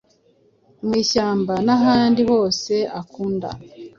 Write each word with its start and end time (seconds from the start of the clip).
mu 0.85 0.93
ishyamba 1.03 1.53
n’ahandi 1.65 2.21
hose 2.31 2.73
akunda 3.01 3.49